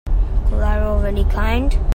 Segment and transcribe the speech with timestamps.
[0.47, 1.77] Collateral of any kind?